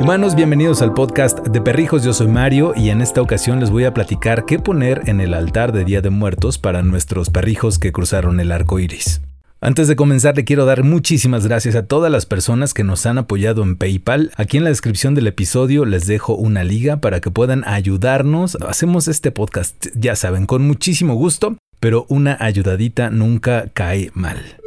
Humanos, 0.00 0.34
bienvenidos 0.34 0.82
al 0.82 0.92
podcast 0.92 1.38
de 1.46 1.60
Perrijos, 1.60 2.02
yo 2.02 2.12
soy 2.12 2.26
Mario 2.26 2.72
y 2.76 2.90
en 2.90 3.00
esta 3.00 3.22
ocasión 3.22 3.60
les 3.60 3.70
voy 3.70 3.84
a 3.84 3.94
platicar 3.94 4.44
qué 4.44 4.58
poner 4.58 5.02
en 5.06 5.20
el 5.20 5.32
altar 5.34 5.72
de 5.72 5.84
Día 5.84 6.00
de 6.00 6.10
Muertos 6.10 6.58
para 6.58 6.82
nuestros 6.82 7.30
perrijos 7.30 7.78
que 7.78 7.92
cruzaron 7.92 8.40
el 8.40 8.50
arco 8.50 8.80
iris. 8.80 9.22
Antes 9.60 9.86
de 9.86 9.94
comenzar, 9.94 10.36
le 10.36 10.44
quiero 10.44 10.64
dar 10.64 10.82
muchísimas 10.82 11.46
gracias 11.46 11.76
a 11.76 11.86
todas 11.86 12.10
las 12.10 12.26
personas 12.26 12.74
que 12.74 12.82
nos 12.82 13.06
han 13.06 13.18
apoyado 13.18 13.62
en 13.62 13.76
PayPal. 13.76 14.32
Aquí 14.36 14.56
en 14.56 14.64
la 14.64 14.70
descripción 14.70 15.14
del 15.14 15.28
episodio 15.28 15.84
les 15.84 16.08
dejo 16.08 16.34
una 16.34 16.64
liga 16.64 16.96
para 16.96 17.20
que 17.20 17.30
puedan 17.30 17.62
ayudarnos. 17.64 18.56
Hacemos 18.68 19.06
este 19.06 19.30
podcast, 19.30 19.86
ya 19.94 20.16
saben, 20.16 20.46
con 20.46 20.66
muchísimo 20.66 21.14
gusto, 21.14 21.56
pero 21.78 22.04
una 22.08 22.36
ayudadita 22.40 23.10
nunca 23.10 23.70
cae 23.72 24.10
mal. 24.12 24.63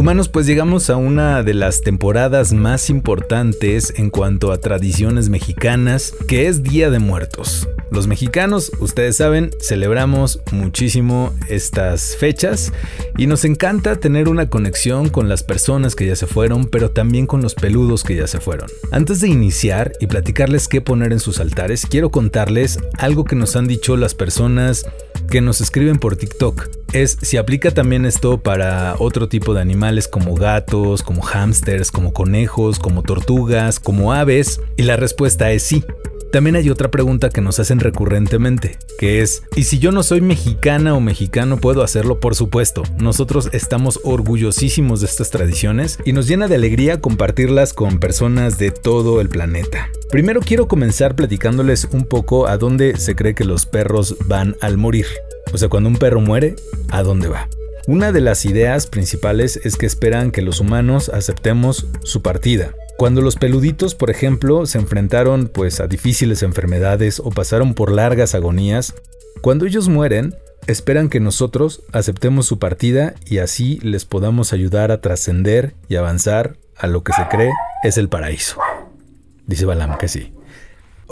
Humanos, 0.00 0.30
pues 0.30 0.46
llegamos 0.46 0.88
a 0.88 0.96
una 0.96 1.42
de 1.42 1.52
las 1.52 1.82
temporadas 1.82 2.54
más 2.54 2.88
importantes 2.88 3.92
en 3.98 4.08
cuanto 4.08 4.50
a 4.50 4.56
tradiciones 4.56 5.28
mexicanas, 5.28 6.14
que 6.26 6.48
es 6.48 6.62
Día 6.62 6.88
de 6.88 6.98
Muertos. 6.98 7.68
Los 7.90 8.06
mexicanos, 8.06 8.70
ustedes 8.78 9.16
saben, 9.16 9.50
celebramos 9.60 10.40
muchísimo 10.52 11.34
estas 11.48 12.16
fechas 12.16 12.72
y 13.18 13.26
nos 13.26 13.44
encanta 13.44 13.96
tener 13.96 14.28
una 14.28 14.48
conexión 14.48 15.08
con 15.08 15.28
las 15.28 15.42
personas 15.42 15.96
que 15.96 16.06
ya 16.06 16.14
se 16.14 16.28
fueron, 16.28 16.66
pero 16.66 16.92
también 16.92 17.26
con 17.26 17.42
los 17.42 17.54
peludos 17.54 18.04
que 18.04 18.14
ya 18.14 18.28
se 18.28 18.40
fueron. 18.40 18.68
Antes 18.92 19.20
de 19.20 19.28
iniciar 19.28 19.92
y 20.00 20.06
platicarles 20.06 20.68
qué 20.68 20.80
poner 20.80 21.12
en 21.12 21.18
sus 21.18 21.40
altares, 21.40 21.84
quiero 21.84 22.10
contarles 22.10 22.78
algo 22.96 23.24
que 23.24 23.36
nos 23.36 23.56
han 23.56 23.66
dicho 23.66 23.96
las 23.96 24.14
personas 24.14 24.86
que 25.28 25.40
nos 25.40 25.60
escriben 25.60 25.98
por 25.98 26.16
TikTok. 26.16 26.68
Es 26.92 27.18
si 27.22 27.36
aplica 27.36 27.70
también 27.70 28.04
esto 28.04 28.38
para 28.38 28.94
otro 28.98 29.28
tipo 29.28 29.54
de 29.54 29.60
animales 29.60 30.08
como 30.08 30.34
gatos, 30.34 31.02
como 31.02 31.22
hámsters, 31.22 31.90
como 31.90 32.12
conejos, 32.12 32.78
como 32.78 33.02
tortugas, 33.02 33.80
como 33.80 34.12
aves, 34.12 34.60
y 34.76 34.82
la 34.82 34.96
respuesta 34.96 35.50
es 35.52 35.62
sí. 35.62 35.84
También 36.32 36.54
hay 36.54 36.70
otra 36.70 36.92
pregunta 36.92 37.28
que 37.28 37.40
nos 37.40 37.58
hacen 37.58 37.80
recurrentemente, 37.80 38.78
que 39.00 39.20
es, 39.20 39.42
¿y 39.56 39.64
si 39.64 39.80
yo 39.80 39.90
no 39.90 40.04
soy 40.04 40.20
mexicana 40.20 40.94
o 40.94 41.00
mexicano 41.00 41.56
puedo 41.56 41.82
hacerlo? 41.82 42.20
Por 42.20 42.36
supuesto, 42.36 42.84
nosotros 42.98 43.48
estamos 43.52 43.98
orgullosísimos 44.04 45.00
de 45.00 45.06
estas 45.06 45.30
tradiciones 45.30 45.98
y 46.04 46.12
nos 46.12 46.28
llena 46.28 46.46
de 46.46 46.54
alegría 46.54 47.00
compartirlas 47.00 47.72
con 47.72 47.98
personas 47.98 48.58
de 48.58 48.70
todo 48.70 49.20
el 49.20 49.28
planeta. 49.28 49.88
Primero 50.12 50.40
quiero 50.40 50.68
comenzar 50.68 51.16
platicándoles 51.16 51.88
un 51.90 52.04
poco 52.04 52.46
a 52.46 52.58
dónde 52.58 52.96
se 52.96 53.16
cree 53.16 53.34
que 53.34 53.44
los 53.44 53.66
perros 53.66 54.16
van 54.26 54.56
al 54.60 54.76
morir. 54.76 55.06
O 55.52 55.58
sea, 55.58 55.68
cuando 55.68 55.88
un 55.88 55.96
perro 55.96 56.20
muere, 56.20 56.54
¿a 56.90 57.02
dónde 57.02 57.26
va? 57.26 57.48
Una 57.88 58.12
de 58.12 58.20
las 58.20 58.44
ideas 58.44 58.86
principales 58.86 59.58
es 59.64 59.76
que 59.76 59.86
esperan 59.86 60.30
que 60.30 60.42
los 60.42 60.60
humanos 60.60 61.08
aceptemos 61.08 61.88
su 62.04 62.22
partida, 62.22 62.72
cuando 63.00 63.22
los 63.22 63.36
peluditos, 63.36 63.94
por 63.94 64.10
ejemplo, 64.10 64.66
se 64.66 64.76
enfrentaron 64.76 65.48
pues 65.48 65.80
a 65.80 65.86
difíciles 65.86 66.42
enfermedades 66.42 67.18
o 67.18 67.30
pasaron 67.30 67.72
por 67.72 67.90
largas 67.90 68.34
agonías, 68.34 68.92
cuando 69.40 69.64
ellos 69.64 69.88
mueren, 69.88 70.34
esperan 70.66 71.08
que 71.08 71.18
nosotros 71.18 71.82
aceptemos 71.92 72.44
su 72.44 72.58
partida 72.58 73.14
y 73.24 73.38
así 73.38 73.78
les 73.80 74.04
podamos 74.04 74.52
ayudar 74.52 74.92
a 74.92 75.00
trascender 75.00 75.72
y 75.88 75.96
avanzar 75.96 76.58
a 76.76 76.88
lo 76.88 77.02
que 77.02 77.14
se 77.14 77.26
cree 77.28 77.52
es 77.82 77.96
el 77.96 78.10
paraíso. 78.10 78.58
Dice 79.46 79.64
Balam 79.64 79.96
que 79.96 80.08
sí. 80.08 80.34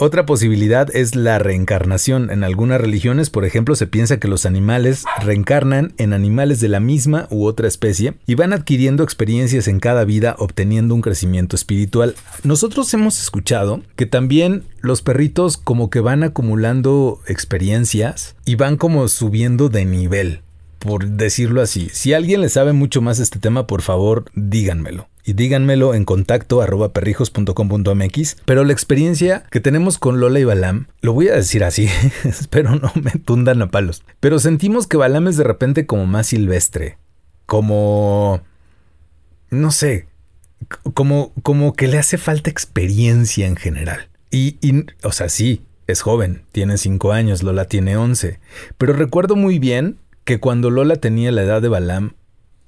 Otra 0.01 0.25
posibilidad 0.25 0.87
es 0.95 1.17
la 1.17 1.39
reencarnación. 1.39 2.31
En 2.31 2.45
algunas 2.45 2.79
religiones, 2.79 3.29
por 3.29 3.43
ejemplo, 3.43 3.75
se 3.75 3.85
piensa 3.85 4.17
que 4.17 4.29
los 4.29 4.45
animales 4.45 5.03
reencarnan 5.21 5.91
en 5.97 6.13
animales 6.13 6.61
de 6.61 6.69
la 6.69 6.79
misma 6.79 7.27
u 7.29 7.43
otra 7.43 7.67
especie 7.67 8.13
y 8.25 8.35
van 8.35 8.53
adquiriendo 8.53 9.03
experiencias 9.03 9.67
en 9.67 9.81
cada 9.81 10.05
vida 10.05 10.37
obteniendo 10.39 10.95
un 10.95 11.01
crecimiento 11.01 11.57
espiritual. 11.57 12.15
Nosotros 12.45 12.93
hemos 12.93 13.21
escuchado 13.21 13.81
que 13.97 14.05
también 14.05 14.63
los 14.79 15.01
perritos 15.01 15.57
como 15.57 15.89
que 15.89 15.99
van 15.99 16.23
acumulando 16.23 17.19
experiencias 17.27 18.37
y 18.45 18.55
van 18.55 18.77
como 18.77 19.05
subiendo 19.09 19.67
de 19.67 19.83
nivel 19.83 20.43
por 20.79 21.05
decirlo 21.05 21.61
así. 21.61 21.89
Si 21.91 22.13
alguien 22.13 22.39
le 22.39 22.47
sabe 22.47 22.71
mucho 22.71 23.01
más 23.01 23.19
este 23.19 23.37
tema, 23.37 23.67
por 23.67 23.81
favor, 23.81 24.23
díganmelo 24.33 25.09
y 25.29 25.33
díganmelo 25.33 25.93
en 25.93 26.05
contacto 26.05 26.59
arroba 26.59 26.91
perrijos.com.mx. 26.91 28.37
Pero 28.45 28.63
la 28.63 28.73
experiencia 28.73 29.43
que 29.51 29.59
tenemos 29.59 29.99
con 29.99 30.19
Lola 30.19 30.39
y 30.39 30.43
Balam, 30.43 30.87
lo 31.01 31.13
voy 31.13 31.27
a 31.27 31.35
decir 31.35 31.63
así, 31.63 31.87
espero 32.23 32.75
no 32.77 32.91
me 32.95 33.11
tundan 33.11 33.61
a 33.61 33.69
palos. 33.69 34.01
Pero 34.19 34.39
sentimos 34.39 34.87
que 34.87 34.97
Balam 34.97 35.27
es 35.27 35.37
de 35.37 35.43
repente 35.43 35.85
como 35.85 36.07
más 36.07 36.25
silvestre, 36.25 36.97
como... 37.45 38.41
no 39.51 39.69
sé, 39.69 40.07
como, 40.95 41.31
como 41.43 41.73
que 41.73 41.87
le 41.87 41.99
hace 41.99 42.17
falta 42.17 42.49
experiencia 42.49 43.45
en 43.45 43.55
general. 43.55 44.09
Y, 44.31 44.57
o 45.03 45.11
sea, 45.11 45.29
sí, 45.29 45.61
es 45.85 46.01
joven, 46.01 46.41
tiene 46.51 46.79
5 46.79 47.11
años, 47.11 47.43
Lola 47.43 47.65
tiene 47.65 47.97
11. 47.97 48.39
Pero 48.79 48.93
recuerdo 48.93 49.35
muy 49.35 49.59
bien 49.59 49.99
que 50.23 50.39
cuando 50.39 50.71
Lola 50.71 50.95
tenía 50.95 51.31
la 51.31 51.43
edad 51.43 51.61
de 51.61 51.67
Balam, 51.69 52.15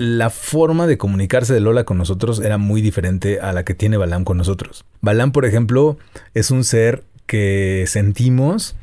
la 0.01 0.31
forma 0.31 0.87
de 0.87 0.97
comunicarse 0.97 1.53
de 1.53 1.59
Lola 1.59 1.83
con 1.83 1.99
nosotros 1.99 2.39
era 2.39 2.57
muy 2.57 2.81
diferente 2.81 3.39
a 3.39 3.53
la 3.53 3.63
que 3.63 3.75
tiene 3.75 3.97
Balam 3.97 4.23
con 4.23 4.35
nosotros. 4.37 4.83
Balam, 4.99 5.31
por 5.31 5.45
ejemplo, 5.45 5.99
es 6.33 6.49
un 6.49 6.63
ser 6.63 7.03
que 7.27 7.85
sentimos 7.87 8.75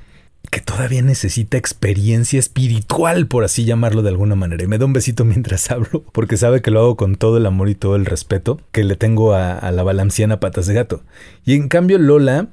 que 0.53 0.61
todavía 0.61 1.03
necesita 1.03 1.59
experiencia 1.59 2.39
espiritual, 2.39 3.27
por 3.27 3.43
así 3.43 3.65
llamarlo 3.65 4.03
de 4.03 4.11
alguna 4.11 4.37
manera. 4.37 4.63
Y 4.63 4.69
me 4.69 4.79
da 4.79 4.85
un 4.87 4.93
besito 4.93 5.25
mientras 5.27 5.73
hablo, 5.73 6.05
porque 6.13 6.37
sabe 6.37 6.63
que 6.63 6.71
lo 6.71 6.79
hago 6.79 6.97
con 6.97 7.17
todo 7.17 7.37
el 7.37 7.47
amor 7.47 7.69
y 7.69 7.75
todo 7.75 7.97
el 7.97 8.07
respeto 8.07 8.61
que 8.71 8.85
le 8.85 8.95
tengo 8.95 9.35
a, 9.35 9.59
a 9.59 9.73
la 9.73 9.83
balanciana 9.83 10.39
patas 10.39 10.69
de 10.69 10.75
gato. 10.75 11.03
Y 11.45 11.55
en 11.55 11.69
cambio 11.69 11.99
Lola 11.99 12.47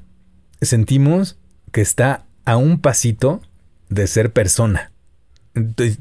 sentimos 0.59 1.37
que 1.71 1.81
está 1.81 2.25
a 2.45 2.57
un 2.57 2.79
pasito 2.79 3.41
de 3.89 4.07
ser 4.07 4.33
persona. 4.33 4.91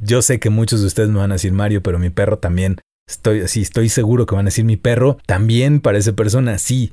Yo 0.02 0.22
sé 0.22 0.40
que 0.40 0.50
muchos 0.50 0.80
de 0.80 0.86
ustedes 0.86 1.10
me 1.10 1.18
van 1.18 1.30
a 1.30 1.34
decir 1.34 1.52
Mario, 1.52 1.82
pero 1.82 1.98
mi 1.98 2.10
perro 2.10 2.38
también. 2.38 2.78
Estoy 3.08 3.42
así, 3.42 3.60
estoy 3.60 3.88
seguro 3.88 4.26
que 4.26 4.34
van 4.34 4.46
a 4.46 4.48
decir 4.48 4.64
mi 4.64 4.76
perro 4.76 5.18
también 5.26 5.80
parece 5.80 6.12
persona, 6.12 6.58
sí. 6.58 6.92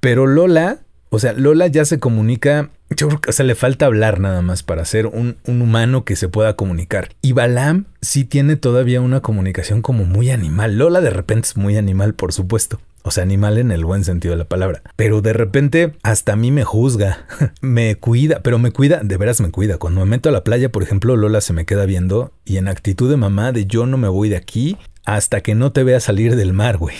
Pero 0.00 0.26
Lola, 0.26 0.85
o 1.16 1.18
sea, 1.18 1.32
Lola 1.32 1.66
ya 1.66 1.86
se 1.86 1.98
comunica. 1.98 2.68
Yo 2.90 3.08
creo 3.08 3.20
que, 3.22 3.30
o 3.30 3.32
sea, 3.32 3.46
le 3.46 3.54
falta 3.54 3.86
hablar 3.86 4.20
nada 4.20 4.42
más 4.42 4.62
para 4.62 4.84
ser 4.84 5.06
un, 5.06 5.38
un 5.46 5.62
humano 5.62 6.04
que 6.04 6.14
se 6.14 6.28
pueda 6.28 6.56
comunicar. 6.56 7.08
Y 7.22 7.32
Balam 7.32 7.86
sí 8.02 8.24
tiene 8.24 8.56
todavía 8.56 9.00
una 9.00 9.22
comunicación 9.22 9.80
como 9.80 10.04
muy 10.04 10.28
animal. 10.28 10.76
Lola 10.76 11.00
de 11.00 11.08
repente 11.08 11.48
es 11.48 11.56
muy 11.56 11.78
animal, 11.78 12.12
por 12.12 12.34
supuesto. 12.34 12.80
O 13.02 13.10
sea, 13.10 13.22
animal 13.22 13.56
en 13.56 13.70
el 13.70 13.86
buen 13.86 14.04
sentido 14.04 14.32
de 14.32 14.38
la 14.38 14.44
palabra. 14.44 14.82
Pero 14.94 15.22
de 15.22 15.32
repente 15.32 15.94
hasta 16.02 16.34
a 16.34 16.36
mí 16.36 16.50
me 16.52 16.64
juzga, 16.64 17.24
me 17.62 17.94
cuida, 17.96 18.40
pero 18.42 18.58
me 18.58 18.72
cuida, 18.72 19.00
de 19.02 19.16
veras 19.16 19.40
me 19.40 19.50
cuida. 19.50 19.78
Cuando 19.78 20.00
me 20.00 20.10
meto 20.10 20.28
a 20.28 20.32
la 20.32 20.44
playa, 20.44 20.70
por 20.70 20.82
ejemplo, 20.82 21.16
Lola 21.16 21.40
se 21.40 21.54
me 21.54 21.64
queda 21.64 21.86
viendo 21.86 22.32
y 22.44 22.58
en 22.58 22.68
actitud 22.68 23.08
de 23.08 23.16
mamá 23.16 23.52
de 23.52 23.64
yo 23.64 23.86
no 23.86 23.96
me 23.96 24.08
voy 24.08 24.28
de 24.28 24.36
aquí 24.36 24.76
hasta 25.06 25.40
que 25.40 25.54
no 25.54 25.70
te 25.70 25.84
vea 25.84 26.00
salir 26.00 26.36
del 26.36 26.52
mar, 26.52 26.76
güey. 26.76 26.96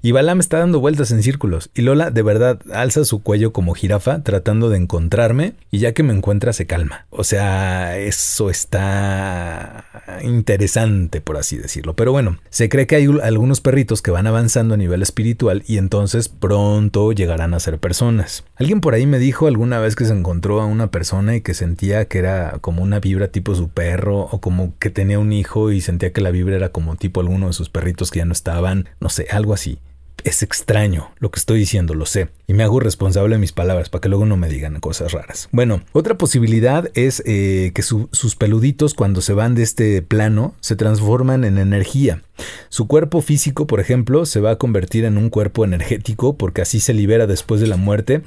Y 0.00 0.12
Balam 0.12 0.38
está 0.38 0.58
dando 0.58 0.80
vueltas 0.80 1.10
en 1.10 1.22
círculos. 1.22 1.70
Y 1.74 1.82
Lola 1.82 2.10
de 2.10 2.22
verdad 2.22 2.60
alza 2.72 3.04
su 3.04 3.22
cuello 3.22 3.52
como 3.52 3.74
jirafa 3.74 4.22
tratando 4.22 4.70
de 4.70 4.78
encontrarme 4.78 5.54
y 5.70 5.78
ya 5.78 5.92
que 5.92 6.04
me 6.04 6.14
encuentra 6.14 6.52
se 6.52 6.66
calma. 6.66 7.06
O 7.10 7.24
sea, 7.24 7.98
eso 7.98 8.48
está 8.48 9.84
interesante, 10.22 11.20
por 11.20 11.36
así 11.36 11.56
decirlo. 11.56 11.94
Pero 11.94 12.12
bueno, 12.12 12.38
se 12.48 12.68
cree 12.68 12.86
que 12.86 12.96
hay 12.96 13.08
algunos 13.22 13.60
perritos 13.60 14.02
que 14.02 14.12
van 14.12 14.28
avanzando 14.28 14.74
a 14.74 14.78
nivel 14.78 15.02
espiritual 15.02 15.64
y 15.66 15.78
entonces 15.78 16.28
pronto 16.28 17.12
llegarán 17.12 17.54
a 17.54 17.60
ser 17.60 17.78
personas. 17.78 18.44
Alguien 18.56 18.80
por 18.80 18.94
ahí 18.94 19.06
me 19.06 19.18
dijo 19.18 19.48
alguna 19.48 19.80
vez 19.80 19.96
que 19.96 20.04
se 20.04 20.14
encontró 20.14 20.60
a 20.60 20.66
una 20.66 20.92
persona 20.92 21.34
y 21.34 21.40
que 21.40 21.54
sentía 21.54 22.04
que 22.06 22.18
era 22.18 22.58
como 22.60 22.84
una 22.84 23.00
vibra 23.00 23.28
tipo 23.28 23.54
su 23.56 23.68
perro 23.68 24.20
o 24.20 24.40
como 24.40 24.74
que 24.78 24.90
tenía 24.90 25.18
un 25.18 25.32
hijo 25.32 25.72
y 25.72 25.80
sentía 25.80 26.12
que 26.12 26.20
la 26.20 26.30
vibra 26.30 26.54
era 26.54 26.68
como 26.68 26.94
tipo 26.94 27.20
alguno 27.20 27.47
sus 27.52 27.70
perritos 27.70 28.10
que 28.10 28.18
ya 28.18 28.24
no 28.24 28.32
estaban, 28.32 28.88
no 29.00 29.08
sé, 29.08 29.26
algo 29.30 29.54
así. 29.54 29.78
Es 30.24 30.42
extraño 30.42 31.12
lo 31.20 31.30
que 31.30 31.38
estoy 31.38 31.60
diciendo, 31.60 31.94
lo 31.94 32.04
sé, 32.04 32.28
y 32.48 32.52
me 32.52 32.64
hago 32.64 32.80
responsable 32.80 33.36
de 33.36 33.40
mis 33.40 33.52
palabras 33.52 33.88
para 33.88 34.00
que 34.00 34.08
luego 34.08 34.26
no 34.26 34.36
me 34.36 34.48
digan 34.48 34.80
cosas 34.80 35.12
raras. 35.12 35.48
Bueno, 35.52 35.82
otra 35.92 36.18
posibilidad 36.18 36.90
es 36.94 37.22
eh, 37.24 37.70
que 37.72 37.82
sus 37.82 38.36
peluditos 38.36 38.94
cuando 38.94 39.20
se 39.20 39.32
van 39.32 39.54
de 39.54 39.62
este 39.62 40.02
plano 40.02 40.54
se 40.60 40.74
transforman 40.74 41.44
en 41.44 41.56
energía. 41.58 42.22
Su 42.68 42.88
cuerpo 42.88 43.22
físico, 43.22 43.68
por 43.68 43.78
ejemplo, 43.78 44.26
se 44.26 44.40
va 44.40 44.52
a 44.52 44.58
convertir 44.58 45.04
en 45.04 45.18
un 45.18 45.30
cuerpo 45.30 45.64
energético 45.64 46.36
porque 46.36 46.62
así 46.62 46.80
se 46.80 46.94
libera 46.94 47.28
después 47.28 47.60
de 47.60 47.68
la 47.68 47.76
muerte 47.76 48.22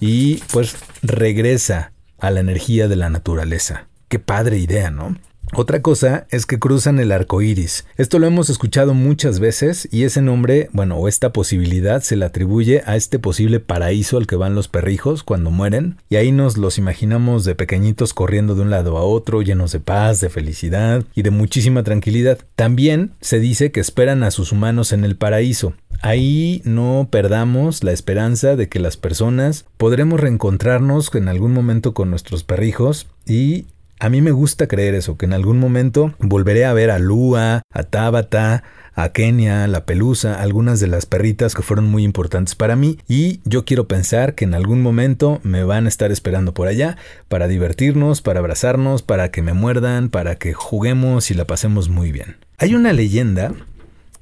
y 0.00 0.36
pues 0.50 0.76
regresa 1.02 1.92
a 2.18 2.30
la 2.30 2.40
energía 2.40 2.88
de 2.88 2.96
la 2.96 3.10
naturaleza. 3.10 3.86
Qué 4.08 4.18
padre 4.18 4.58
idea, 4.58 4.90
¿no? 4.90 5.16
Otra 5.56 5.82
cosa 5.82 6.26
es 6.30 6.46
que 6.46 6.58
cruzan 6.58 6.98
el 6.98 7.12
arco 7.12 7.40
iris. 7.40 7.86
Esto 7.96 8.18
lo 8.18 8.26
hemos 8.26 8.50
escuchado 8.50 8.92
muchas 8.92 9.38
veces 9.38 9.88
y 9.92 10.02
ese 10.02 10.20
nombre, 10.20 10.68
bueno, 10.72 10.96
o 10.96 11.06
esta 11.06 11.32
posibilidad 11.32 12.02
se 12.02 12.16
le 12.16 12.24
atribuye 12.24 12.82
a 12.86 12.96
este 12.96 13.20
posible 13.20 13.60
paraíso 13.60 14.16
al 14.16 14.26
que 14.26 14.34
van 14.34 14.56
los 14.56 14.66
perrijos 14.66 15.22
cuando 15.22 15.52
mueren, 15.52 15.98
y 16.08 16.16
ahí 16.16 16.32
nos 16.32 16.56
los 16.56 16.76
imaginamos 16.76 17.44
de 17.44 17.54
pequeñitos 17.54 18.14
corriendo 18.14 18.56
de 18.56 18.62
un 18.62 18.70
lado 18.70 18.98
a 18.98 19.04
otro, 19.04 19.42
llenos 19.42 19.70
de 19.70 19.78
paz, 19.78 20.20
de 20.20 20.28
felicidad 20.28 21.04
y 21.14 21.22
de 21.22 21.30
muchísima 21.30 21.84
tranquilidad. 21.84 22.38
También 22.56 23.12
se 23.20 23.38
dice 23.38 23.70
que 23.70 23.80
esperan 23.80 24.24
a 24.24 24.32
sus 24.32 24.50
humanos 24.50 24.92
en 24.92 25.04
el 25.04 25.16
paraíso. 25.16 25.74
Ahí 26.02 26.60
no 26.64 27.08
perdamos 27.10 27.84
la 27.84 27.92
esperanza 27.92 28.56
de 28.56 28.68
que 28.68 28.80
las 28.80 28.96
personas 28.96 29.64
podremos 29.76 30.20
reencontrarnos 30.20 31.14
en 31.14 31.28
algún 31.28 31.52
momento 31.52 31.94
con 31.94 32.10
nuestros 32.10 32.44
perrijos 32.44 33.06
y 33.26 33.66
a 34.00 34.08
mí 34.08 34.20
me 34.20 34.32
gusta 34.32 34.66
creer 34.66 34.94
eso, 34.94 35.16
que 35.16 35.26
en 35.26 35.32
algún 35.32 35.58
momento 35.58 36.14
volveré 36.18 36.64
a 36.64 36.72
ver 36.72 36.90
a 36.90 36.98
Lua, 36.98 37.62
a 37.70 37.82
Tabata, 37.84 38.64
a 38.94 39.08
Kenia, 39.10 39.66
la 39.66 39.84
Pelusa, 39.84 40.40
algunas 40.40 40.80
de 40.80 40.86
las 40.86 41.06
perritas 41.06 41.54
que 41.54 41.62
fueron 41.62 41.86
muy 41.86 42.04
importantes 42.04 42.54
para 42.54 42.76
mí 42.76 42.98
y 43.08 43.40
yo 43.44 43.64
quiero 43.64 43.88
pensar 43.88 44.34
que 44.34 44.44
en 44.44 44.54
algún 44.54 44.82
momento 44.82 45.40
me 45.42 45.64
van 45.64 45.86
a 45.86 45.88
estar 45.88 46.12
esperando 46.12 46.54
por 46.54 46.68
allá 46.68 46.96
para 47.28 47.48
divertirnos, 47.48 48.22
para 48.22 48.40
abrazarnos, 48.40 49.02
para 49.02 49.30
que 49.30 49.42
me 49.42 49.52
muerdan, 49.52 50.08
para 50.10 50.36
que 50.36 50.52
juguemos 50.52 51.30
y 51.30 51.34
la 51.34 51.46
pasemos 51.46 51.88
muy 51.88 52.12
bien. 52.12 52.36
Hay 52.58 52.74
una 52.74 52.92
leyenda 52.92 53.52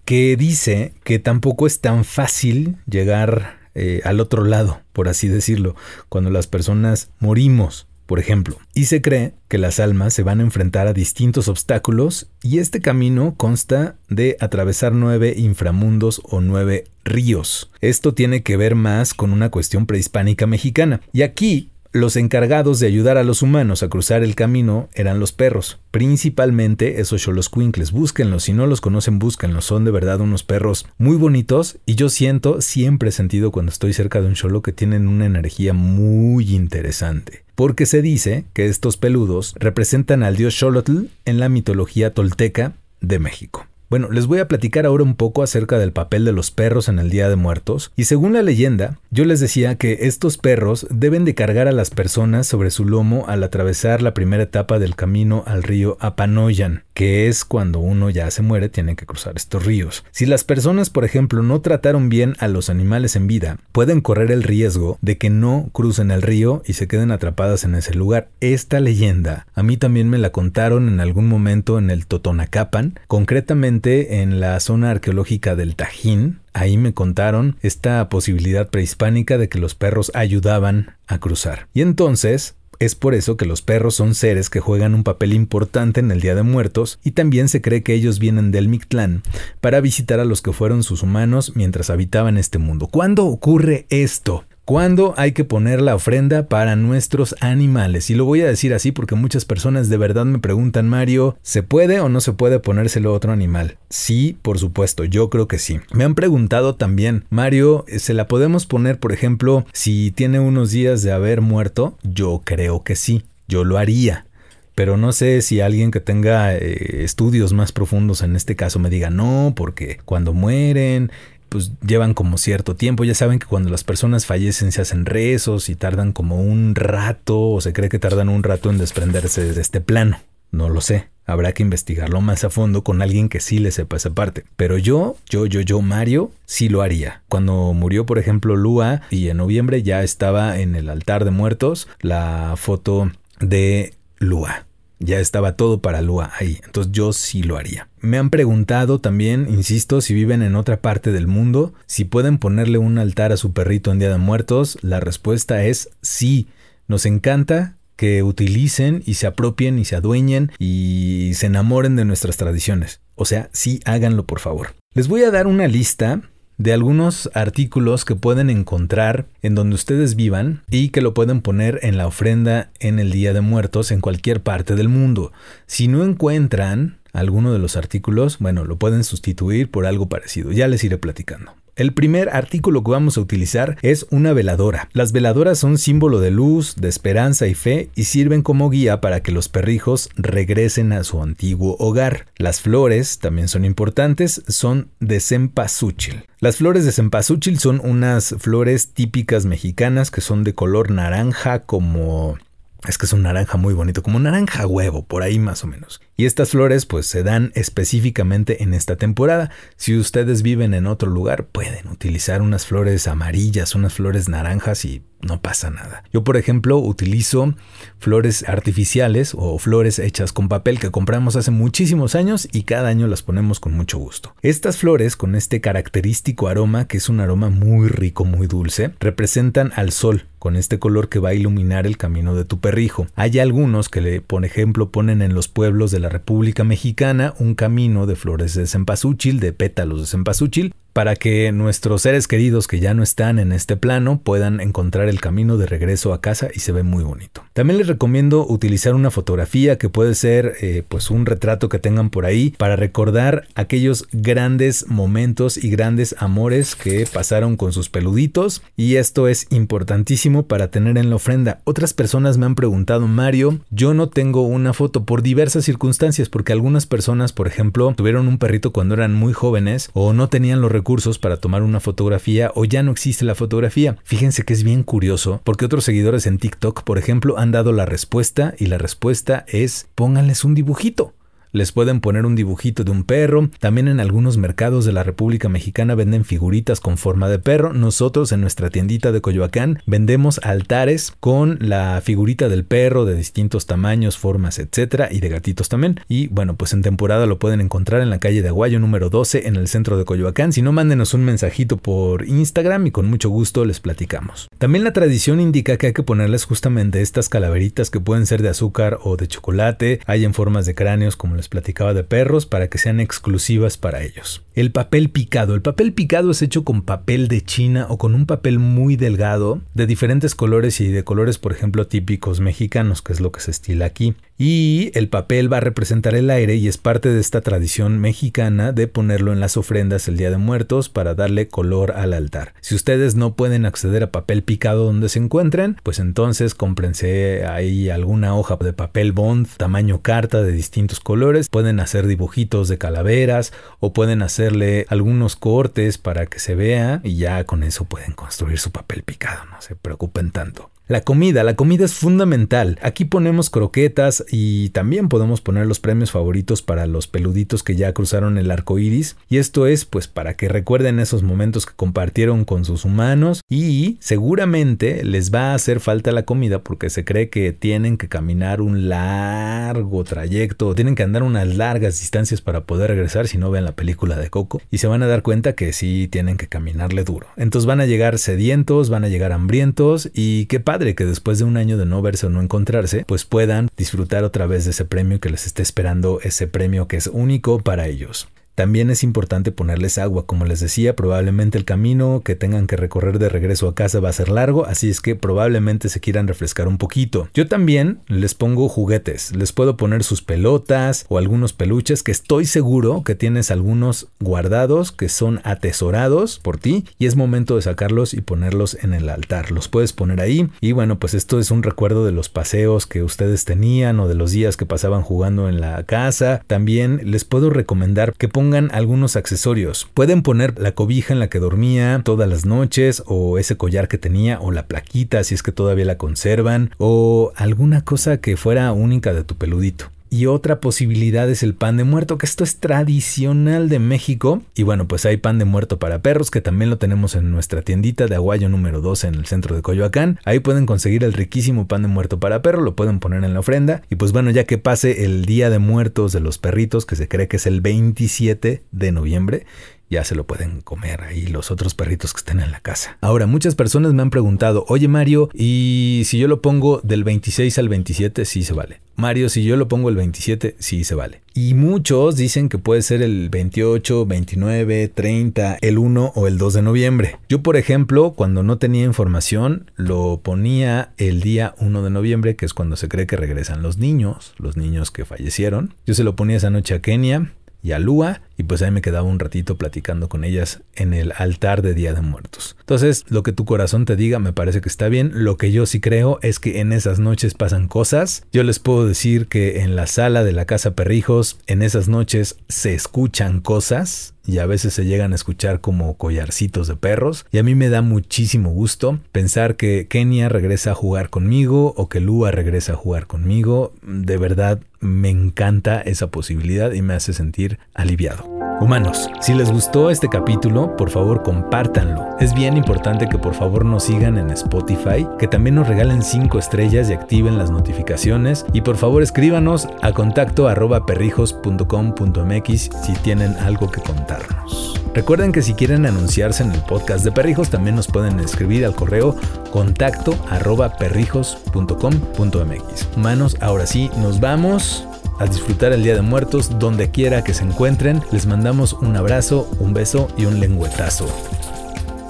que 0.05 0.37
dice 0.37 0.95
que 1.05 1.19
tampoco 1.19 1.67
es 1.67 1.81
tan 1.81 2.05
fácil 2.05 2.77
llegar 2.87 3.61
eh, 3.75 4.01
al 4.05 4.21
otro 4.21 4.45
lado, 4.45 4.81
por 4.93 5.09
así 5.09 5.29
decirlo, 5.29 5.77
cuando 6.09 6.31
las 6.31 6.47
personas 6.47 7.11
morimos, 7.21 7.87
por 8.13 8.19
ejemplo. 8.19 8.59
Y 8.75 8.85
se 8.85 9.01
cree 9.01 9.33
que 9.49 9.57
las 9.57 9.81
almas 9.81 10.13
se 10.13 10.23
van 10.23 10.41
a 10.41 10.43
enfrentar 10.43 10.87
a 10.87 10.93
distintos 10.93 11.49
obstáculos 11.49 12.27
y 12.43 12.59
este 12.59 12.83
camino 12.83 13.37
consta 13.39 13.97
de 14.11 14.37
atravesar 14.39 14.93
nueve 14.93 15.33
inframundos 15.35 16.21
o 16.25 16.43
nueve 16.43 16.85
ríos. 17.05 17.71
Esto 17.81 18.13
tiene 18.13 18.43
que 18.43 18.59
ver 18.59 18.75
más 18.75 19.15
con 19.15 19.33
una 19.33 19.49
cuestión 19.49 19.87
prehispánica 19.87 20.47
mexicana. 20.47 21.01
Y 21.15 21.23
aquí 21.23 21.71
los 21.93 22.17
encargados 22.17 22.81
de 22.81 22.87
ayudar 22.87 23.19
a 23.19 23.23
los 23.23 23.43
humanos 23.43 23.83
a 23.83 23.89
cruzar 23.89 24.23
el 24.23 24.35
camino 24.35 24.89
eran 24.95 25.21
los 25.21 25.33
perros, 25.33 25.79
principalmente 25.91 27.01
esos 27.01 27.21
choloscuincles. 27.21 27.93
Búsquenlos, 27.93 28.45
si 28.45 28.55
no 28.55 28.67
los 28.67 28.81
conocen, 28.81 29.19
búsquenlos. 29.19 29.67
Son 29.67 29.85
de 29.85 29.91
verdad 29.91 30.21
unos 30.21 30.43
perros 30.43 30.87
muy 30.97 31.17
bonitos 31.17 31.79
y 31.85 31.95
yo 31.95 32.09
siento, 32.09 32.63
siempre 32.63 33.11
he 33.11 33.13
sentido 33.13 33.51
cuando 33.51 33.71
estoy 33.71 33.93
cerca 33.93 34.21
de 34.21 34.29
un 34.29 34.35
cholo 34.35 34.63
que 34.63 34.73
tienen 34.73 35.07
una 35.07 35.27
energía 35.27 35.75
muy 35.75 36.55
interesante. 36.55 37.45
Porque 37.55 37.85
se 37.85 38.01
dice 38.01 38.45
que 38.55 38.67
estos 38.67 38.97
peludos 38.97 39.55
representan 39.59 40.23
al 40.23 40.37
dios 40.37 40.59
Xolotl 40.59 41.09
en 41.27 41.39
la 41.39 41.51
mitología 41.51 42.15
tolteca 42.15 42.73
de 43.01 43.19
México. 43.19 43.67
Bueno, 43.93 44.09
les 44.11 44.27
voy 44.27 44.39
a 44.39 44.49
platicar 44.49 44.87
ahora 44.87 45.05
un 45.05 45.17
poco 45.17 45.43
acerca 45.43 45.79
del 45.79 45.93
papel 45.93 46.25
de 46.25 46.33
los 46.33 46.51
perros 46.51 46.89
en 46.89 46.99
el 46.99 47.11
Día 47.11 47.29
de 47.29 47.37
Muertos. 47.37 47.93
Y 47.95 48.05
según 48.05 48.33
la 48.33 48.41
leyenda, 48.41 48.99
yo 49.11 49.27
les 49.27 49.39
decía 49.39 49.75
que 49.75 49.99
estos 50.07 50.39
perros 50.39 50.87
deben 50.89 51.27
de 51.27 51.35
cargar 51.35 51.69
a 51.69 51.73
las 51.73 51.91
personas 51.91 52.47
sobre 52.47 52.71
su 52.71 52.87
lomo 52.87 53.27
al 53.29 53.43
atravesar 53.43 54.01
la 54.01 54.15
primera 54.15 54.45
etapa 54.45 54.79
del 54.79 54.97
camino 54.97 55.45
al 55.47 55.63
río 55.63 55.99
Apanoyan, 56.01 56.85
que 56.95 57.29
es 57.29 57.45
cuando 57.45 57.81
uno 57.81 58.09
ya 58.09 58.31
se 58.31 58.41
muere, 58.41 58.71
tiene 58.71 58.97
que 58.97 59.05
cruzar 59.05 59.35
estos 59.37 59.67
ríos. 59.67 60.07
Si 60.11 60.25
las 60.25 60.43
personas, 60.43 60.89
por 60.89 61.05
ejemplo, 61.05 61.43
no 61.43 61.61
trataron 61.61 62.09
bien 62.09 62.35
a 62.39 62.49
los 62.49 62.71
animales 62.71 63.15
en 63.15 63.27
vida, 63.27 63.59
pueden 63.73 64.01
correr 64.01 64.33
el 64.33 64.43
riesgo 64.43 64.97
de 65.03 65.19
que 65.19 65.29
no 65.29 65.69
crucen 65.75 66.11
el 66.11 66.23
río 66.23 66.63
y 66.65 66.73
se 66.73 66.89
queden 66.89 67.11
atrapadas 67.11 67.65
en 67.65 67.75
ese 67.75 67.93
lugar. 67.93 68.31
Esta 68.41 68.81
leyenda 68.81 69.47
a 69.55 69.63
mí 69.63 69.77
también 69.77 70.09
me 70.09 70.17
la 70.17 70.33
contaron 70.33 70.89
en 70.89 71.01
algún 71.01 71.29
momento 71.29 71.79
en 71.79 71.91
el 71.91 72.07
Totonacapan, 72.07 72.99
concretamente 73.07 73.82
en 73.87 74.41
la 74.41 74.59
zona 74.61 74.91
arqueológica 74.91 75.57
del 75.57 75.77
Tajín, 75.77 76.41
ahí 76.53 76.77
me 76.77 76.95
contaron 76.95 77.57
esta 77.63 78.09
posibilidad 78.09 78.69
prehispánica 78.69 79.39
de 79.39 79.49
que 79.49 79.59
los 79.59 79.75
perros 79.75 80.13
ayudaban 80.15 80.97
a 81.07 81.19
cruzar. 81.19 81.69
Y 81.75 81.83
entonces, 81.83 82.55
es 82.79 82.95
por 82.95 83.15
eso 83.15 83.37
que 83.37 83.45
los 83.45 83.63
perros 83.63 83.95
son 83.95 84.15
seres 84.15 84.51
que 84.51 84.61
juegan 84.61 84.95
un 84.95 85.05
papel 85.05 85.33
importante 85.33 86.01
en 86.01 86.11
el 86.11 86.21
Día 86.21 86.35
de 86.35 86.43
Muertos 86.43 86.99
y 87.05 87.13
también 87.13 87.49
se 87.49 87.61
cree 87.61 87.83
que 87.83 87.95
ellos 87.95 88.19
vienen 88.19 88.51
del 88.51 88.69
Mictlán 88.69 89.23
para 89.61 89.81
visitar 89.81 90.21
a 90.21 90.25
los 90.25 90.43
que 90.43 90.53
fueron 90.53 90.83
sus 90.83 91.03
humanos 91.03 91.53
mientras 91.55 91.91
habitaban 91.91 92.39
este 92.39 92.59
mundo. 92.59 92.89
¿Cuándo 92.89 93.27
ocurre 93.27 93.87
esto? 93.89 94.45
¿Cuándo 94.65 95.13
hay 95.17 95.33
que 95.33 95.43
poner 95.43 95.83
la 95.83 95.97
ofrenda 95.97 96.47
para 96.47 96.77
nuestros 96.77 97.35
animales? 97.41 98.11
Y 98.11 98.15
lo 98.15 98.25
voy 98.25 98.43
a 98.43 98.47
decir 98.47 98.73
así 98.75 98.93
porque 98.93 99.17
muchas 99.17 99.45
personas 99.45 99.89
de 99.89 99.97
verdad 99.97 100.25
me 100.25 100.39
preguntan, 100.39 100.89
Mario, 100.89 101.37
¿se 101.43 101.65
puede 101.65 101.99
o 101.99 102.09
no 102.09 102.21
se 102.21 102.33
puede 102.33 102.61
ponérselo 102.61 103.11
a 103.11 103.15
otro 103.15 103.33
animal? 103.33 103.77
Sí, 103.91 104.39
por 104.41 104.61
supuesto, 104.61 105.05
yo 105.05 105.31
creo 105.31 105.49
que 105.49 105.59
sí. 105.59 105.81
Me 105.93 106.05
han 106.05 106.15
preguntado 106.15 106.77
también, 106.77 107.25
Mario, 107.29 107.85
¿se 107.89 108.15
la 108.15 108.29
podemos 108.29 108.67
poner, 108.67 109.01
por 109.01 109.11
ejemplo, 109.11 109.67
si 109.73 110.13
tiene 110.13 110.39
unos 110.39 110.71
días 110.71 111.03
de 111.03 111.11
haber 111.11 111.41
muerto? 111.41 111.99
Yo 112.05 112.43
creo 112.45 112.85
que 112.85 112.95
sí, 112.95 113.25
yo 113.49 113.65
lo 113.65 113.79
haría 113.79 114.27
pero 114.75 114.97
no 114.97 115.13
sé 115.13 115.43
si 115.43 115.61
alguien 115.61 115.91
que 115.91 116.01
tenga 116.01 116.55
eh, 116.57 117.05
estudios 117.05 117.53
más 117.53 117.73
profundos 117.73 118.23
en 118.23 118.37
este 118.37 118.57
caso 118.57 118.79
me 118.79 118.89
diga 118.89 119.11
no, 119.11 119.53
porque 119.55 119.99
cuando 120.07 120.33
mueren 120.33 121.13
pues 121.53 121.73
llevan 121.87 122.15
como 122.15 122.39
cierto 122.39 122.75
tiempo. 122.75 123.05
Ya 123.05 123.15
saben 123.15 123.39
que 123.39 123.47
cuando 123.47 123.69
las 123.69 123.85
personas 123.85 124.25
fallecen 124.25 124.73
se 124.73 124.81
hacen 124.81 125.05
rezos 125.05 125.69
y 125.69 125.77
tardan 125.77 126.13
como 126.13 126.41
un 126.41 126.75
rato 126.75 127.51
o 127.51 127.61
se 127.61 127.75
cree 127.75 127.91
que 127.91 127.99
tardan 127.99 128.31
un 128.31 128.43
rato 128.43 128.71
en 128.71 128.79
desprenderse 128.79 129.53
de 129.53 129.61
este 129.61 129.83
plano. 129.83 130.19
No 130.51 130.71
lo 130.71 130.81
sé. 130.81 131.09
Habrá 131.27 131.53
que 131.53 131.63
investigarlo 131.63 132.23
más 132.23 132.43
a 132.45 132.51
fondo 132.51 132.83
con 132.83 133.03
alguien 133.03 133.29
que 133.29 133.41
sí 133.41 133.59
le 133.59 133.71
sepa 133.71 133.97
esa 133.97 134.11
parte. 134.11 134.45
Pero 134.57 134.79
yo, 134.79 135.17
yo, 135.29 135.45
yo, 135.45 135.61
yo, 135.61 135.83
Mario, 135.83 136.33
sí 136.47 136.71
lo 136.71 136.81
haría. 136.81 137.23
Cuando 137.29 137.75
murió, 137.75 138.07
por 138.07 138.19
ejemplo, 138.19 138.57
Lua 138.57 139.03
y 139.11 139.29
en 139.29 139.37
noviembre 139.37 139.83
ya 139.83 140.03
estaba 140.03 140.59
en 140.59 140.75
el 140.75 140.89
altar 140.89 141.27
de 141.27 141.31
muertos 141.33 141.87
la 142.01 142.55
foto 142.57 143.13
de 143.41 143.93
Lua. 144.19 144.65
Ya 145.03 145.19
estaba 145.19 145.57
todo 145.57 145.81
para 145.81 146.01
Lua 146.01 146.31
ahí, 146.39 146.61
entonces 146.65 146.93
yo 146.93 147.13
sí 147.13 147.43
lo 147.43 147.57
haría. 147.57 147.89
Me 148.01 148.19
han 148.19 148.31
preguntado 148.31 149.01
también, 149.01 149.49
insisto, 149.51 150.01
si 150.01 150.15
viven 150.15 150.43
en 150.43 150.55
otra 150.55 150.81
parte 150.81 151.11
del 151.11 151.27
mundo, 151.27 151.75
si 151.87 152.05
pueden 152.05 152.39
ponerle 152.39 152.79
un 152.79 152.99
altar 152.99 153.33
a 153.33 153.37
su 153.37 153.53
perrito 153.53 153.91
en 153.91 153.99
Día 153.99 154.11
de 154.11 154.19
Muertos. 154.19 154.79
La 154.83 155.01
respuesta 155.01 155.65
es 155.65 155.91
sí. 156.03 156.47
Nos 156.87 157.05
encanta 157.05 157.77
que 157.97 158.23
utilicen 158.23 159.03
y 159.05 159.15
se 159.15 159.27
apropien 159.27 159.79
y 159.79 159.85
se 159.85 159.97
adueñen 159.97 160.53
y 160.59 161.33
se 161.35 161.47
enamoren 161.47 161.97
de 161.97 162.05
nuestras 162.05 162.37
tradiciones. 162.37 163.01
O 163.15 163.25
sea, 163.25 163.51
sí 163.53 163.81
háganlo 163.85 164.25
por 164.25 164.41
favor. 164.41 164.75
Les 164.95 165.09
voy 165.09 165.23
a 165.23 165.31
dar 165.31 165.47
una 165.47 165.69
lista 165.69 166.21
de 166.63 166.73
algunos 166.73 167.29
artículos 167.35 168.05
que 168.05 168.15
pueden 168.15 168.49
encontrar 168.49 169.27
en 169.43 169.57
donde 169.57 169.75
ustedes 169.75 170.15
vivan 170.15 170.63
y 170.71 170.91
que 170.91 171.01
lo 171.01 171.13
pueden 171.13 171.41
poner 171.41 171.81
en 171.83 171.97
la 171.97 172.07
ofrenda 172.07 172.71
en 172.79 173.01
el 173.01 173.11
Día 173.11 173.33
de 173.33 173.41
Muertos 173.41 173.91
en 173.91 174.01
cualquier 174.01 174.45
parte 174.45 174.77
del 174.77 174.89
mundo. 174.89 175.33
Si 175.67 175.89
no 175.89 176.05
encuentran 176.05 176.99
alguno 177.13 177.53
de 177.53 177.59
los 177.59 177.77
artículos, 177.77 178.39
bueno, 178.39 178.65
lo 178.65 178.77
pueden 178.77 179.03
sustituir 179.03 179.73
por 179.73 179.87
algo 179.87 180.09
parecido. 180.09 180.53
Ya 180.53 180.69
les 180.69 180.85
iré 180.85 180.99
platicando. 180.99 181.53
El 181.75 181.95
primer 181.95 182.29
artículo 182.29 182.85
que 182.85 182.91
vamos 182.91 183.17
a 183.17 183.23
utilizar 183.23 183.79
es 183.81 184.07
una 184.11 184.35
veladora. 184.35 184.91
Las 184.93 185.13
veladoras 185.13 185.59
son 185.59 185.79
símbolo 185.79 186.21
de 186.21 186.31
luz, 186.31 186.77
de 186.77 186.91
esperanza 186.91 187.47
y 187.47 187.55
fe 187.55 187.89
y 187.95 188.05
sirven 188.05 188.43
como 188.43 188.69
guía 188.69 189.01
para 189.01 189.23
que 189.23 189.33
los 189.33 189.49
perrijos 189.49 190.11
regresen 190.15 190.93
a 190.93 191.03
su 191.03 191.23
antiguo 191.23 191.77
hogar. 191.79 192.27
Las 192.37 192.61
flores, 192.61 193.21
también 193.21 193.49
son 193.49 193.65
importantes, 193.65 194.43
son 194.49 194.91
de 195.01 195.21
cempasúchil. 195.21 196.27
Las 196.41 196.57
flores 196.57 196.85
de 196.85 196.93
cempasúchil 196.93 197.59
son 197.59 197.81
unas 197.83 198.35
flores 198.39 198.93
típicas 198.93 199.47
mexicanas 199.47 200.11
que 200.11 200.21
son 200.21 200.45
de 200.45 200.55
color 200.55 200.91
naranja 200.91 201.65
como 201.65 202.37
es 202.87 202.99
que 202.99 203.07
es 203.07 203.13
un 203.13 203.23
naranja 203.23 203.57
muy 203.57 203.75
bonito, 203.75 204.03
como 204.03 204.19
naranja 204.19 204.67
huevo, 204.67 205.05
por 205.05 205.23
ahí 205.23 205.39
más 205.39 205.63
o 205.63 205.67
menos. 205.67 206.01
Y 206.17 206.27
estas 206.27 206.51
flores 206.51 206.87
pues 206.87 207.07
se 207.07 207.23
dan 207.23 207.53
específicamente 207.55 208.63
en 208.63 208.75
esta 208.75 208.97
temporada. 208.97 209.51
Si 209.77 209.97
ustedes 209.97 210.43
viven 210.43 210.75
en 210.75 210.87
otro 210.87 211.11
lugar, 211.11 211.47
pueden 211.47 211.89
utilizar 211.89 212.43
unas 212.43 212.67
flores 212.67 213.07
amarillas, 213.07 213.75
unas 213.75 213.95
flores 213.95 214.29
naranjas 214.29 214.85
y 214.85 215.03
no 215.21 215.41
pasa 215.41 215.71
nada. 215.71 216.03
Yo, 216.13 216.25
por 216.25 216.37
ejemplo, 216.37 216.79
utilizo 216.79 217.55
flores 217.99 218.45
artificiales 218.49 219.33
o 219.37 219.59
flores 219.59 220.01
hechas 220.01 220.33
con 220.33 220.49
papel 220.49 220.81
que 220.81 220.91
compramos 220.91 221.37
hace 221.37 221.53
muchísimos 221.53 222.17
años 222.17 222.49
y 222.51 222.65
cada 222.65 222.89
año 222.89 223.07
las 223.07 223.23
ponemos 223.23 223.61
con 223.61 223.73
mucho 223.73 223.99
gusto. 223.99 224.35
Estas 224.43 224.79
flores, 224.79 225.17
con 225.17 225.37
este 225.37 225.61
característico 225.61 226.49
aroma, 226.49 226.89
que 226.89 226.97
es 226.97 227.09
un 227.09 227.21
aroma 227.21 227.49
muy 227.51 227.89
rico, 227.89 228.25
muy 228.25 228.49
dulce, 228.49 228.93
representan 228.99 229.73
al 229.77 229.93
sol 229.93 230.27
con 230.43 230.57
este 230.57 230.81
color 230.81 231.09
que 231.09 231.21
va 231.21 231.29
a 231.29 231.35
iluminar 231.35 231.87
el 231.87 231.97
camino 231.97 232.35
de 232.35 232.45
tu 232.45 232.59
perrijo. 232.59 233.07
Hay 233.15 233.39
algunos 233.39 233.89
que, 233.89 234.01
le, 234.01 234.21
por 234.21 234.45
ejemplo, 234.45 234.91
ponen 234.91 235.23
en 235.23 235.35
los 235.35 235.47
pueblos 235.47 235.93
de 235.93 236.01
la 236.01 236.09
República 236.09 236.65
Mexicana 236.65 237.33
un 237.39 237.55
camino 237.55 238.07
de 238.07 238.17
flores 238.17 238.55
de 238.55 238.67
cempasúchil, 238.67 239.39
de 239.39 239.53
pétalos 239.53 240.01
de 240.01 240.07
cempasúchil, 240.07 240.75
para 240.93 241.17
que 241.17 241.53
nuestros 241.53 242.03
seres 242.03 242.29
queridos 242.29 242.67
que 242.67 242.81
ya 242.81 242.95
no 242.95 243.03
están 243.03 243.39
en 243.39 243.53
este 243.53 243.77
plano 243.77 244.21
puedan 244.23 244.61
encontrar 244.61 245.09
el 245.09 245.21
camino 245.21 245.57
de 245.57 245.67
regreso 245.67 246.13
a 246.13 246.21
casa 246.21 246.49
y 246.53 246.61
se 246.61 246.73
ve 246.73 246.83
muy 246.83 247.03
bonito. 247.03 247.45
También 247.53 247.79
les 247.79 247.87
recomiendo 247.87 248.47
utilizar 248.47 248.95
una 248.95 249.11
fotografía 249.11 249.79
que 249.79 249.89
puede 249.89 250.15
ser 250.15 250.55
eh, 250.61 250.83
pues 250.87 251.11
un 251.11 251.25
retrato 251.25 251.69
que 251.69 251.79
tengan 251.79 252.11
por 252.11 252.27
ahí 252.27 252.51
para 252.59 252.77
recordar 252.77 253.47
aquellos 253.55 254.07
grandes 254.13 254.89
momentos 254.89 255.57
y 255.57 255.71
grandes 255.71 256.15
amores 256.19 256.77
que 256.77 257.07
pasaron 257.11 257.57
con 257.57 257.73
sus 257.73 257.89
peluditos 257.89 258.63
y 258.77 258.97
esto 258.97 259.29
es 259.29 259.47
importantísimo 259.51 260.32
para 260.41 260.69
tener 260.69 260.97
en 260.97 261.11
la 261.11 261.17
ofrenda. 261.17 261.61
Otras 261.65 261.93
personas 261.93 262.39
me 262.39 262.47
han 262.47 262.55
preguntado, 262.55 263.07
Mario, 263.07 263.59
yo 263.71 263.93
no 263.93 264.09
tengo 264.09 264.43
una 264.43 264.73
foto 264.73 265.05
por 265.05 265.23
diversas 265.23 265.67
circunstancias 265.67 266.31
porque 266.31 266.53
algunas 266.53 266.87
personas, 266.87 267.35
por 267.35 267.47
ejemplo, 267.47 267.93
tuvieron 267.95 268.27
un 268.27 268.39
perrito 268.39 268.73
cuando 268.73 268.95
eran 268.95 269.13
muy 269.15 269.35
jóvenes 269.35 269.91
o 269.93 270.15
no 270.15 270.31
tenían 270.31 270.63
los 270.63 270.73
recursos 270.73 271.19
para 271.19 271.37
tomar 271.37 271.63
una 271.63 271.81
fotografía 271.81 272.51
o 272.55 272.65
ya 272.65 272.83
no 272.83 272.93
existe 272.93 273.27
la 273.27 273.35
fotografía. 273.35 273.99
Fíjense 274.05 274.45
que 274.45 274.55
es 274.55 274.63
bien 274.63 274.83
curioso 274.83 275.43
porque 275.45 275.67
otros 275.67 275.85
seguidores 275.85 276.27
en 276.27 276.39
TikTok, 276.39 276.83
por 276.85 276.97
ejemplo, 276.97 277.39
han 277.39 277.53
dado 277.53 277.73
la 277.73 277.85
respuesta 277.85 278.55
y 278.59 278.67
la 278.67 278.79
respuesta 278.79 279.45
es 279.47 279.89
pónganles 279.95 280.45
un 280.45 280.55
dibujito. 280.55 281.13
Les 281.55 281.71
pueden 281.71 282.01
poner 282.01 282.25
un 282.25 282.35
dibujito 282.35 282.83
de 282.83 282.91
un 282.91 283.05
perro. 283.05 283.51
También 283.61 283.87
en 283.87 284.01
algunos 284.01 284.39
mercados 284.39 284.87
de 284.87 284.93
la 284.93 285.05
República 285.05 285.51
Mexicana 285.51 285.95
venden 285.95 286.25
figuritas 286.25 286.81
con 286.81 286.97
forma 286.97 287.29
de 287.29 287.39
perro. 287.39 287.75
Nosotros 287.75 288.33
en 288.33 288.41
nuestra 288.41 288.71
tiendita 288.71 289.13
de 289.13 289.21
Coyoacán 289.21 289.83
vendemos 289.85 290.41
altares 290.43 291.13
con 291.21 291.59
la 291.61 292.01
figurita 292.03 292.49
del 292.49 292.65
perro 292.65 293.05
de 293.05 293.15
distintos 293.15 293.67
tamaños, 293.67 294.17
formas, 294.17 294.59
etcétera, 294.59 295.09
y 295.11 295.21
de 295.21 295.29
gatitos 295.29 295.69
también. 295.69 296.01
Y 296.09 296.29
bueno, 296.29 296.57
pues 296.57 296.73
en 296.73 296.81
temporada 296.81 297.27
lo 297.27 297.39
pueden 297.39 297.61
encontrar 297.61 298.01
en 298.01 298.09
la 298.09 298.19
calle 298.19 298.41
de 298.41 298.49
Aguayo 298.49 298.81
número 298.81 299.11
12 299.11 299.47
en 299.47 299.57
el 299.57 299.69
centro 299.69 299.99
de 299.99 300.07
Coyoacán. 300.07 300.55
Si 300.55 300.63
no, 300.63 300.73
mándenos 300.73 301.13
un 301.13 301.23
mensajito 301.23 301.77
por 301.77 302.27
Instagram 302.27 302.87
y 302.87 302.93
con 302.93 303.11
mucho 303.11 303.29
gusto 303.29 303.67
les 303.67 303.79
platicamos. 303.79 304.49
También 304.57 304.85
la 304.85 304.95
tradición 304.95 305.39
indica 305.39 305.77
que 305.77 305.89
hay 305.89 305.93
que 305.93 306.03
ponerles 306.03 306.47
justamente 306.47 307.03
estas 307.03 307.29
calaveritas 307.29 307.91
que 307.91 308.01
pueden 308.01 308.25
ser 308.25 308.41
de 308.41 308.49
azúcar 308.49 309.01
o 309.03 309.19
de 309.19 309.29
chocolate. 309.29 310.01
Hay 310.07 310.25
en 310.25 310.33
formas 310.33 310.65
de 310.65 310.75
cráneos 310.75 311.15
como 311.15 311.42
platicaba 311.49 311.95
de 311.95 312.05
perros 312.05 312.47
para 312.47 312.69
que 312.69 312.79
sean 312.79 313.01
exclusivas 313.01 313.77
para 313.79 314.03
ellos. 314.03 314.43
El 314.55 314.73
papel 314.73 315.11
picado. 315.11 315.55
El 315.55 315.63
papel 315.63 315.93
picado 315.93 316.31
es 316.31 316.43
hecho 316.43 316.65
con 316.65 316.83
papel 316.83 317.29
de 317.29 317.43
China 317.43 317.87
o 317.89 317.99
con 317.99 318.15
un 318.15 318.27
papel 318.27 318.59
muy 318.59 318.97
delgado 318.97 319.61
de 319.75 319.87
diferentes 319.87 320.35
colores 320.35 320.81
y 320.81 320.89
de 320.89 321.05
colores 321.05 321.39
por 321.39 321.53
ejemplo 321.53 321.87
típicos 321.87 322.41
mexicanos, 322.41 323.03
que 323.03 323.13
es 323.13 323.21
lo 323.21 323.33
que 323.33 323.41
se 323.41 323.51
estila 323.51 323.87
aquí. 323.87 324.15
Y 324.39 324.91
el 324.95 325.09
papel 325.09 325.53
va 325.53 325.59
a 325.59 325.61
representar 325.61 326.15
el 326.15 326.31
aire 326.31 326.57
y 326.57 326.67
es 326.67 326.79
parte 326.79 327.11
de 327.11 327.21
esta 327.21 327.43
tradición 327.43 327.99
mexicana 328.01 328.73
de 328.73 328.89
ponerlo 328.89 329.33
en 329.33 329.41
las 329.41 329.57
ofrendas 329.57 330.09
el 330.09 330.17
Día 330.17 330.31
de 330.31 330.39
Muertos 330.39 330.89
para 330.89 331.15
darle 331.15 331.49
color 331.49 331.93
al 331.93 332.13
altar. 332.13 332.55
Si 332.61 332.75
ustedes 332.75 333.15
no 333.15 333.35
pueden 333.35 333.67
acceder 333.67 334.03
a 334.03 334.11
papel 334.11 334.43
picado 334.43 334.87
donde 334.87 335.09
se 335.09 335.19
encuentren, 335.19 335.77
pues 335.83 335.99
entonces 335.99 336.55
cómprense 336.55 337.47
ahí 337.47 337.91
alguna 337.91 338.35
hoja 338.35 338.57
de 338.57 338.73
papel 338.73 339.13
bond 339.13 339.49
tamaño 339.57 340.03
carta 340.03 340.43
de 340.43 340.53
distintos 340.53 340.99
colores. 340.99 341.49
Pueden 341.49 341.79
hacer 341.79 342.07
dibujitos 342.07 342.69
de 342.69 342.79
calaveras 342.79 343.53
o 343.79 343.93
pueden 343.93 344.23
hacerle 344.23 344.87
algunos 344.89 345.37
cortes 345.37 345.99
para 345.99 346.27
que 346.27 346.41
se 346.41 346.55
vea 346.55 347.01
y 347.05 347.17
ya 347.17 347.45
con 347.45 347.63
eso 347.63 347.85
pueden 347.85 348.13
construir 348.13 348.59
su 348.59 348.73
papel 348.73 349.03
picado. 349.03 349.45
No 349.47 349.61
se 349.61 349.77
preocupen 349.77 350.33
tanto. 350.33 350.72
La 350.89 351.03
comida, 351.03 351.45
la 351.45 351.55
comida 351.55 351.85
es 351.85 351.95
fundamental. 351.95 352.79
Aquí 352.83 353.05
ponemos 353.05 353.51
croquetas 353.51 354.25
y 354.33 354.71
también 354.71 355.09
podemos 355.09 355.41
poner 355.41 355.67
los 355.67 355.79
premios 355.79 356.11
favoritos 356.11 356.61
para 356.61 356.87
los 356.87 357.07
peluditos 357.07 357.63
que 357.63 357.77
ya 357.77 357.93
cruzaron 357.95 358.37
el 358.37 358.51
arco 358.51 358.81
iris. 358.81 359.17
Y 359.29 359.37
esto 359.39 359.69
es 359.69 359.85
pues 359.85 360.09
para 360.09 360.35
que 360.35 360.49
recuerden 360.49 360.99
esos 360.99 361.23
momentos 361.23 361.67
que 361.67 361.75
compartieron 361.75 362.45
con 362.45 362.65
sus 362.65 362.85
humanos. 362.85 363.43
Y 363.49 363.97
seguramente 364.01 365.05
les 365.05 365.33
va 365.33 365.53
a 365.53 365.55
hacer 365.55 365.79
falta 365.79 366.11
la 366.11 366.25
comida 366.25 366.59
porque 366.59 366.91
se 366.91 367.05
cree 367.05 367.31
que 367.31 367.53
tienen 367.53 367.97
que 367.97 368.09
caminar 368.09 368.61
un 368.61 368.89
largo 368.89 370.03
trayecto, 370.03 370.75
tienen 370.75 370.97
que 370.97 371.05
andar 371.05 371.23
unas 371.23 371.47
largas 371.57 372.01
distancias 372.01 372.41
para 372.41 372.65
poder 372.65 372.91
regresar 372.91 373.29
si 373.29 373.39
no 373.39 373.53
ven 373.53 373.65
la 373.65 373.77
película 373.77 374.19
de 374.19 374.31
Coco. 374.31 374.61
Y 374.73 374.79
se 374.79 374.89
van 374.89 375.05
a 375.05 375.07
dar 375.07 375.23
cuenta 375.23 375.53
que 375.53 375.73
sí 375.73 376.09
tienen 376.11 376.37
que 376.37 376.49
caminarle 376.49 377.05
duro. 377.05 377.29
Entonces 377.37 377.67
van 377.67 377.81
a 377.81 377.87
llegar 377.87 378.19
sedientos, 378.19 378.91
van 378.91 379.05
a 379.05 379.09
llegar 379.09 379.31
hambrientos 379.31 380.11
y 380.13 380.47
qué 380.47 380.59
padre 380.73 380.95
que 380.95 381.05
después 381.05 381.39
de 381.39 381.45
un 381.45 381.59
año 381.59 381.77
de 381.77 381.85
no 381.85 382.01
verse 382.01 382.25
o 382.25 382.31
no 382.31 382.41
encontrarse, 382.41 383.05
pues 383.07 383.27
puedan 383.27 383.69
disfrutar 383.77 384.25
otra 384.25 384.47
vez 384.47 384.65
de 384.65 384.71
ese 384.71 384.87
premio 384.87 385.21
que 385.21 385.29
les 385.29 385.45
esté 385.45 385.61
esperando, 385.61 386.19
ese 386.23 386.47
premio 386.47 386.89
que 386.89 386.97
es 386.97 387.09
único 387.09 387.59
para 387.59 387.89
ellos. 387.89 388.29
También 388.55 388.91
es 388.91 389.03
importante 389.03 389.51
ponerles 389.51 389.97
agua, 389.97 390.27
como 390.27 390.45
les 390.45 390.61
decía, 390.61 390.95
probablemente 390.95 391.57
el 391.57 391.65
camino 391.65 392.21
que 392.23 392.37
tengan 392.37 392.67
que 392.67 392.77
recorrer 392.77 393.19
de 393.19 393.31
regreso 393.31 393.67
a 393.67 393.75
casa 393.75 393.99
va 394.01 394.11
a 394.11 394.13
ser 394.13 394.29
largo, 394.29 394.67
así 394.67 394.91
es 394.91 395.01
que 395.01 395.17
probablemente 395.17 395.89
se 395.89 396.01
quieran 396.01 396.29
refrescar 396.29 396.69
un 396.69 396.77
poquito. 396.77 397.29
Yo 397.33 397.49
también 397.49 398.01
les 398.09 398.35
pongo 398.35 398.69
juguetes, 398.69 399.35
les 399.35 399.53
puedo 399.53 399.79
poner 399.79 400.05
sus 400.05 400.21
pelotas 400.21 401.07
o 401.09 401.17
algunos 401.17 401.55
peluches 401.55 402.03
que 402.03 402.13
estoy 402.13 402.45
seguro 402.45 403.03
que 403.05 403.15
tienes 403.15 403.51
algunos 403.51 404.09
guardados 404.21 404.93
que 404.93 405.09
son 405.09 405.41
atesorados 405.45 406.39
por 406.39 406.59
ti 406.59 406.85
y 406.99 407.07
es 407.07 407.17
momento 407.17 407.57
de 407.57 407.63
sacarlos 407.63 408.13
y 408.13 408.21
ponerlos 408.21 408.77
en 408.83 408.93
el 408.93 409.09
altar. 409.09 409.51
Los 409.51 409.69
puedes 409.69 409.95
poner 409.95 410.21
ahí 410.21 410.51
y 410.61 410.73
bueno, 410.73 410.99
pues 410.99 411.15
esto 411.15 411.41
es 411.41 411.51
un 411.51 411.63
recuerdo 411.63 412.05
de 412.05 412.13
los 412.13 412.29
paseos 412.29 412.87
que 412.87 413.03
ustedes 413.03 413.47
tenían 413.47 413.99
o 413.99 414.09
de 414.09 414.15
los 414.15 414.33
días 414.33 414.59
que 414.59 414.67
pasaban 414.67 415.03
jugando 415.03 415.49
en 415.49 415.61
la 415.61 415.83
casa. 415.85 416.43
También 416.47 417.01
les 417.05 417.25
puedo 417.25 417.49
recomendar 417.49 418.13
que 418.13 418.29
pongan 418.29 418.42
pongan 418.43 418.71
algunos 418.73 419.15
accesorios. 419.15 419.89
Pueden 419.95 420.23
poner 420.23 420.59
la 420.59 420.73
cobija 420.73 421.13
en 421.13 421.21
la 421.21 421.29
que 421.29 421.39
dormía 421.39 422.01
todas 422.05 422.29
las 422.29 422.45
noches 422.45 423.05
o 423.07 423.39
ese 423.39 423.57
collar 423.57 423.87
que 423.87 423.99
tenía 423.99 424.41
o 424.41 424.51
la 424.51 424.67
plaquita 424.67 425.23
si 425.23 425.37
es 425.37 425.45
que 425.45 425.53
todavía 425.53 425.85
la 425.85 425.97
conservan 425.97 426.75
o 426.79 427.31
alguna 427.37 427.83
cosa 427.83 428.17
que 428.17 428.37
fuera 428.37 428.73
única 428.73 429.13
de 429.13 429.23
tu 429.23 429.37
peludito. 429.37 429.93
Y 430.13 430.27
otra 430.27 430.61
posibilidad 430.61 431.31
es 431.31 431.43
el 431.43 431.55
pan 431.55 431.79
de 431.79 431.85
muerto, 431.85 432.19
que 432.19 432.27
esto 432.27 432.45
es 432.45 432.61
tradicional 432.61 433.71
de 433.71 433.79
México. 433.79 434.43
Y 434.55 434.63
bueno, 434.63 434.87
pues 434.87 435.07
hay 435.07 435.17
pan 435.17 435.39
de 435.39 435.47
muerto 435.47 435.79
para 435.79 436.03
perros, 436.03 436.31
que 436.31 436.43
también 436.43 436.69
lo 436.69 436.77
tenemos 436.77 437.15
en 437.15 437.31
nuestra 437.31 437.63
tiendita 437.63 438.07
de 438.07 438.17
Aguayo 438.17 438.51
número 438.51 438.83
12 438.83 439.07
en 439.07 439.15
el 439.15 439.25
centro 439.25 439.57
de 439.57 439.63
Coyoacán. 439.63 440.21
Ahí 440.27 440.41
pueden 440.41 440.67
conseguir 440.67 441.03
el 441.03 441.15
riquísimo 441.15 441.67
pan 441.67 441.81
de 441.81 441.89
muerto 441.89 442.21
para 442.21 442.43
perro, 442.43 442.61
lo 442.61 442.77
pueden 442.77 442.99
poner 442.99 443.25
en 443.25 443.33
la 443.33 443.41
ofrenda. 443.41 443.81
Y 443.89 443.95
pues 443.95 444.13
bueno, 444.13 444.31
ya 444.31 444.45
que 444.45 444.59
pase 444.59 445.07
el 445.07 445.25
Día 445.25 445.49
de 445.49 445.59
Muertos 445.59 446.13
de 446.13 446.21
los 446.21 446.37
Perritos, 446.37 446.85
que 446.85 446.95
se 446.95 447.09
cree 447.09 447.27
que 447.27 447.39
es 447.39 447.47
el 447.47 447.63
27 447.63 448.65
de 448.71 448.93
noviembre, 448.93 449.47
ya 449.93 450.05
se 450.05 450.15
lo 450.15 450.25
pueden 450.25 450.63
comer 450.63 451.03
ahí 451.03 451.27
los 451.27 451.51
otros 451.51 451.75
perritos 451.75 452.15
que 452.15 452.19
estén 452.19 452.41
en 452.41 452.51
la 452.51 452.61
casa. 452.61 452.97
Ahora, 453.03 453.27
muchas 453.27 453.55
personas 453.55 453.93
me 453.93 454.01
han 454.01 454.11
preguntado, 454.11 454.65
oye 454.69 454.89
Mario, 454.89 455.29
¿y 455.35 456.03
si 456.07 456.19
yo 456.19 456.29
lo 456.29 456.41
pongo 456.41 456.81
del 456.83 457.05
26 457.05 457.59
al 457.59 457.69
27? 457.69 458.25
Sí 458.25 458.43
se 458.43 458.55
vale. 458.55 458.81
Mario, 458.97 459.29
si 459.29 459.45
yo 459.45 459.57
lo 459.57 459.69
pongo 459.69 459.89
el 459.91 459.97
27, 459.97 460.57
sí 460.59 460.85
se 460.85 460.95
vale. 460.95 461.21
Y 461.35 461.55
muchos 461.55 462.17
dicen 462.17 462.49
que 462.49 462.59
puede 462.59 462.83
ser 462.83 463.03
el 463.03 463.29
28, 463.31 464.07
29, 464.07 464.89
30, 464.89 465.59
el 465.61 465.79
1 465.79 466.13
o 466.15 466.27
el 466.27 466.39
2 466.39 466.55
de 466.55 466.63
noviembre. 466.63 467.19
Yo, 467.29 467.43
por 467.43 467.57
ejemplo, 467.57 468.13
cuando 468.13 468.43
no 468.43 468.59
tenía 468.59 468.85
información, 468.85 469.71
lo 469.77 470.21
ponía 470.23 470.93
el 470.97 471.21
día 471.21 471.55
1 471.59 471.83
de 471.83 471.91
noviembre, 471.91 472.37
que 472.37 472.47
es 472.47 472.55
cuando 472.55 472.77
se 472.77 472.89
cree 472.89 473.07
que 473.07 473.17
regresan 473.17 473.63
los 473.63 473.77
niños, 473.77 474.35
los 474.39 474.57
niños 474.57 474.91
que 474.91 475.05
fallecieron. 475.05 475.75
Yo 475.87 475.95
se 475.95 476.05
lo 476.05 476.17
ponía 476.17 476.37
esa 476.37 476.51
noche 476.51 476.75
a 476.75 476.81
Kenia 476.81 477.33
y 477.63 477.73
a 477.73 477.79
Lua 477.79 478.21
y 478.43 478.45
pues 478.45 478.61
ahí 478.61 478.73
me 478.73 478.83
quedaba 478.83 479.05
un 479.05 479.21
ratito 479.21 479.57
platicando 479.57 480.09
con 480.09 480.25
ellas 480.25 480.63
en 480.75 480.95
el 480.95 481.13
altar 481.17 481.63
de 481.63 481.75
Día 481.75 481.95
de 481.95 482.01
Muertos. 482.01 482.57
Entonces, 482.59 483.05
lo 483.09 483.23
que 483.23 483.33
tu 483.33 483.45
corazón 483.45 483.85
te 483.85 483.95
diga 483.95 484.19
me 484.19 484.33
parece 484.33 484.61
que 484.61 484.69
está 484.69 484.89
bien. 484.89 485.13
Lo 485.15 485.37
que 485.37 485.53
yo 485.53 485.65
sí 485.65 485.81
creo 485.81 486.19
es 486.23 486.41
que 486.41 486.59
en 486.59 486.73
esas 486.73 486.99
noches 486.99 487.35
pasan 487.35 487.69
cosas. 487.69 488.25
Yo 488.33 488.43
les 488.43 488.59
puedo 488.59 488.85
decir 488.85 489.29
que 489.29 489.61
en 489.61 489.77
la 489.77 489.87
sala 489.87 490.25
de 490.25 490.33
la 490.33 490.45
casa 490.45 490.73
Perrijos, 490.73 491.39
en 491.47 491.63
esas 491.63 491.87
noches 491.87 492.37
se 492.49 492.75
escuchan 492.75 493.41
cosas 493.41 494.15
y 494.27 494.39
a 494.39 494.47
veces 494.47 494.75
se 494.75 494.87
llegan 494.87 495.13
a 495.13 495.17
escuchar 495.17 495.61
como 495.61 495.97
collarcitos 495.97 496.67
de 496.67 496.75
perros. 496.75 497.27
Y 497.31 497.39
a 497.39 497.45
mí 497.45 497.55
me 497.55 497.69
da 497.69 497.81
muchísimo 497.81 498.51
gusto 498.51 498.99
pensar 499.13 499.57
que 499.57 499.87
Kenia 499.89 500.29
regresa 500.29 500.73
a 500.73 500.75
jugar 500.75 501.11
conmigo 501.11 501.75
o 501.77 501.89
que 501.89 502.01
Lua 502.01 502.33
regresa 502.33 502.73
a 502.73 502.77
jugar 502.77 503.07
conmigo. 503.07 503.73
De 503.83 504.17
verdad 504.17 504.61
me 504.81 505.11
encanta 505.11 505.81
esa 505.81 506.09
posibilidad 506.09 506.73
y 506.73 506.83
me 506.83 506.95
hace 506.95 507.13
sentir 507.13 507.59
aliviado. 507.75 508.32
Humanos, 508.63 509.11
si 509.21 509.35
les 509.35 509.51
gustó 509.51 509.91
este 509.91 510.09
capítulo, 510.09 510.77
por 510.77 510.89
favor 510.89 511.25
compártanlo. 511.25 512.07
Es 512.21 512.33
bien 512.33 512.57
importante 512.57 513.09
que 513.09 513.19
por 513.19 513.35
favor 513.35 513.65
nos 513.65 513.83
sigan 513.83 514.19
en 514.19 514.31
Spotify, 514.31 515.05
que 515.19 515.27
también 515.27 515.57
nos 515.57 515.67
regalen 515.67 516.01
5 516.01 516.39
estrellas 516.39 516.89
y 516.89 516.93
activen 516.93 517.39
las 517.39 517.51
notificaciones. 517.51 518.47
Y 518.53 518.61
por 518.61 518.77
favor 518.77 519.03
escríbanos 519.03 519.67
a 519.83 519.91
contacto 519.91 520.47
arroba 520.47 520.87
perrijos.com.mx 520.87 522.71
si 522.85 522.93
tienen 523.03 523.35
algo 523.39 523.69
que 523.69 523.81
contarnos. 523.81 524.81
Recuerden 524.95 525.33
que 525.33 525.43
si 525.43 525.55
quieren 525.55 525.85
anunciarse 525.85 526.45
en 526.45 526.53
el 526.53 526.61
podcast 526.61 527.05
de 527.05 527.11
Perrijos, 527.11 527.51
también 527.51 527.75
nos 527.75 527.89
pueden 527.89 528.21
escribir 528.21 528.65
al 528.65 528.77
correo 528.77 529.17
contacto 529.51 530.15
arroba 530.31 530.77
perrijos.com.mx. 530.77 532.89
Humanos, 532.97 533.37
ahora 533.41 533.67
sí, 533.67 533.91
nos 533.97 534.21
vamos 534.21 534.87
a 535.23 535.27
disfrutar 535.27 535.73
el 535.73 535.85
Día 535.85 535.95
de 535.95 536.03
Muertos 536.03 536.59
donde 536.59 536.91
quiera 536.91 537.23
que 537.23 537.33
se 537.33 537.45
encuentren. 537.45 538.03
Les 538.11 538.27
mandamos 538.27 538.73
un 538.73 538.97
abrazo, 538.97 539.49
un 539.61 539.73
beso 539.73 540.09
y 540.17 540.25
un 540.25 540.41
lengüetazo. 540.41 541.07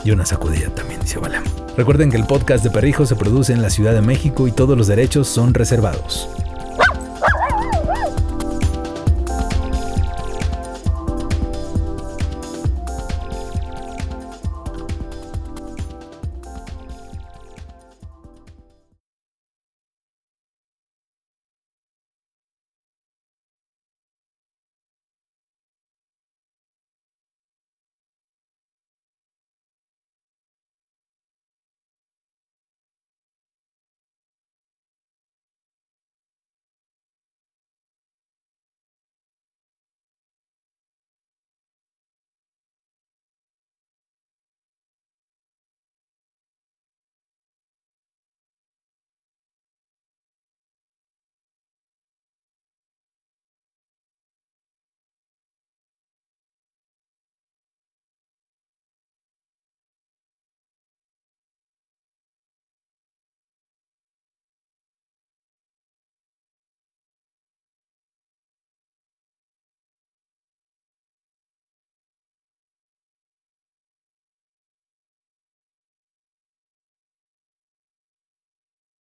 Y 0.02 0.10
una 0.12 0.24
sacudida 0.24 0.70
también, 0.74 1.00
dice 1.00 1.18
Balam. 1.18 1.44
Recuerden 1.76 2.10
que 2.10 2.16
el 2.16 2.24
podcast 2.24 2.64
de 2.64 2.70
Perrijo 2.70 3.04
se 3.04 3.14
produce 3.14 3.52
en 3.52 3.60
la 3.60 3.70
Ciudad 3.70 3.92
de 3.92 4.00
México 4.00 4.48
y 4.48 4.52
todos 4.52 4.76
los 4.78 4.86
derechos 4.86 5.28
son 5.28 5.52
reservados. 5.52 6.28